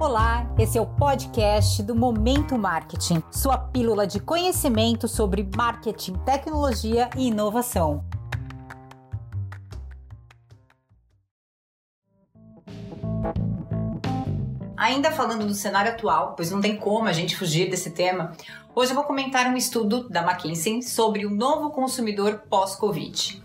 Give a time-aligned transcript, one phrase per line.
[0.00, 7.10] Olá, esse é o podcast do Momento Marketing, sua pílula de conhecimento sobre marketing, tecnologia
[7.18, 8.02] e inovação.
[14.74, 18.32] Ainda falando do cenário atual, pois não tem como a gente fugir desse tema,
[18.74, 23.42] hoje eu vou comentar um estudo da McKinsey sobre o novo consumidor pós-Covid.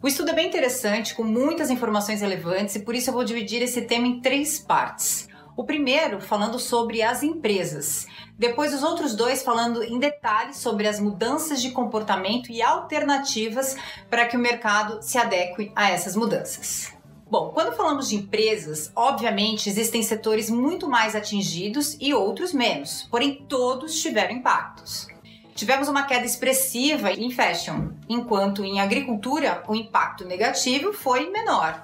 [0.00, 3.60] O estudo é bem interessante, com muitas informações relevantes, e por isso eu vou dividir
[3.60, 5.34] esse tema em três partes.
[5.56, 8.06] O primeiro falando sobre as empresas,
[8.38, 13.74] depois os outros dois falando em detalhes sobre as mudanças de comportamento e alternativas
[14.10, 16.92] para que o mercado se adeque a essas mudanças.
[17.30, 23.42] Bom, quando falamos de empresas, obviamente existem setores muito mais atingidos e outros menos, porém
[23.48, 25.08] todos tiveram impactos.
[25.54, 31.82] Tivemos uma queda expressiva em fashion, enquanto em agricultura o impacto negativo foi menor.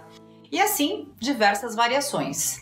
[0.51, 2.61] E assim, diversas variações.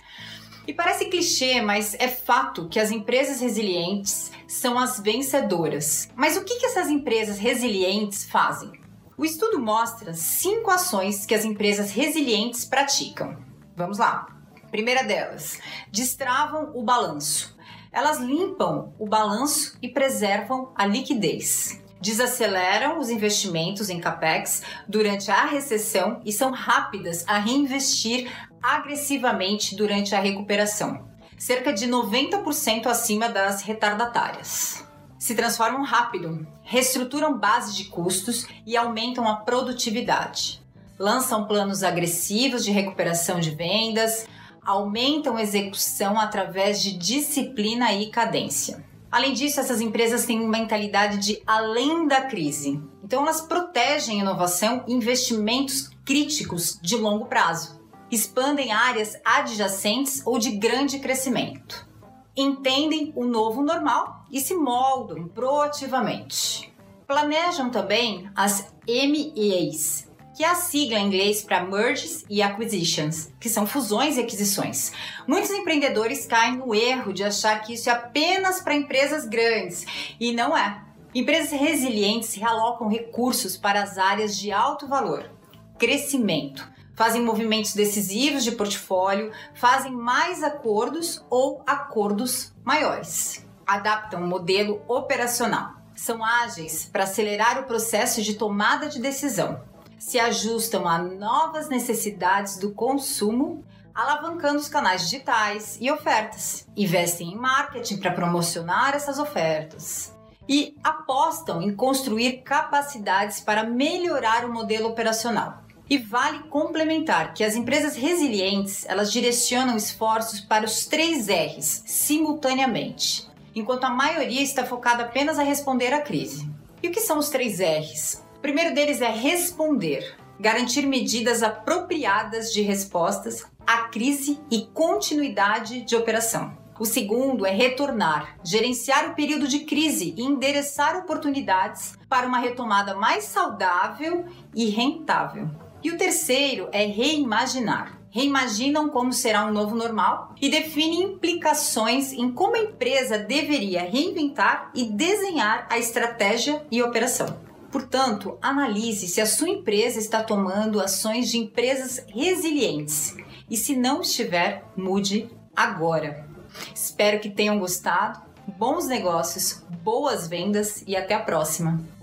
[0.66, 6.08] E parece clichê, mas é fato que as empresas resilientes são as vencedoras.
[6.14, 8.72] Mas o que, essas empresas resilientes fazem?
[9.16, 13.36] O estudo mostra cinco ações que as empresas resilientes praticam.
[13.76, 14.26] Vamos lá.
[14.70, 15.58] Primeira delas,
[15.90, 17.58] destravam o balanço.
[17.92, 21.82] Elas limpam o balanço e preservam a liquidez.
[22.00, 28.30] Desaceleram os investimentos em capex durante a recessão e são rápidas a reinvestir
[28.62, 31.08] agressivamente durante a recuperação,
[31.38, 34.84] cerca de 90% acima das retardatárias.
[35.18, 40.62] Se transformam rápido, reestruturam bases de custos e aumentam a produtividade.
[40.98, 44.26] Lançam planos agressivos de recuperação de vendas,
[44.64, 48.84] aumentam execução através de disciplina e cadência.
[49.10, 52.80] Além disso, essas empresas têm uma mentalidade de além da crise.
[53.02, 57.79] Então, elas protegem inovação e investimentos críticos de longo prazo
[58.10, 61.88] expandem áreas adjacentes ou de grande crescimento.
[62.36, 66.72] Entendem o novo normal e se moldam proativamente.
[67.06, 73.48] Planejam também as MEAs, que é a sigla em inglês para Merges e Acquisitions, que
[73.48, 74.92] são fusões e aquisições.
[75.26, 79.84] Muitos empreendedores caem no erro de achar que isso é apenas para empresas grandes,
[80.18, 80.82] e não é.
[81.14, 85.28] Empresas resilientes realocam recursos para as áreas de alto valor,
[85.76, 93.42] crescimento, fazem movimentos decisivos de portfólio, fazem mais acordos ou acordos maiores.
[93.66, 95.76] Adaptam o modelo operacional.
[95.96, 99.62] São ágeis para acelerar o processo de tomada de decisão.
[99.98, 106.68] Se ajustam a novas necessidades do consumo, alavancando os canais digitais e ofertas.
[106.76, 110.14] Investem em marketing para promocionar essas ofertas
[110.46, 115.62] e apostam em construir capacidades para melhorar o modelo operacional.
[115.90, 123.28] E vale complementar que as empresas resilientes, elas direcionam esforços para os três R's simultaneamente,
[123.56, 126.48] enquanto a maioria está focada apenas a responder à crise.
[126.80, 128.22] E o que são os três R's?
[128.36, 135.96] O primeiro deles é responder, garantir medidas apropriadas de respostas à crise e continuidade de
[135.96, 136.56] operação.
[136.78, 142.94] O segundo é retornar, gerenciar o período de crise e endereçar oportunidades para uma retomada
[142.94, 144.24] mais saudável
[144.54, 145.50] e rentável.
[145.82, 147.98] E o terceiro é reimaginar.
[148.10, 154.70] Reimaginam como será um novo normal e definem implicações em como a empresa deveria reinventar
[154.74, 157.38] e desenhar a estratégia e operação.
[157.70, 163.16] Portanto, analise se a sua empresa está tomando ações de empresas resilientes
[163.48, 166.28] e se não estiver, mude agora.
[166.74, 168.20] Espero que tenham gostado.
[168.58, 171.99] Bons negócios, boas vendas e até a próxima!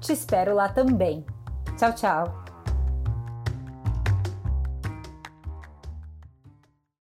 [0.00, 1.24] Te espero lá também.
[1.76, 2.42] Tchau, tchau.